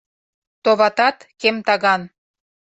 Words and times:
—Товатат, 0.63 1.17
кем 1.39 1.55
таган! 1.67 2.01